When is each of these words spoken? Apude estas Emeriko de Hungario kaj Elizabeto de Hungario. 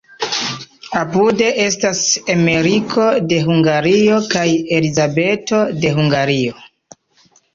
Apude 0.99 1.49
estas 1.65 1.99
Emeriko 2.35 3.05
de 3.33 3.39
Hungario 3.49 4.17
kaj 4.33 4.47
Elizabeto 4.79 5.59
de 5.83 5.93
Hungario. 5.99 6.57